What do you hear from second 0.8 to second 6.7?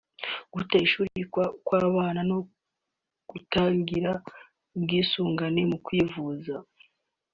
ishuri kw’abana no kutagira ubwisungane mu kwivuza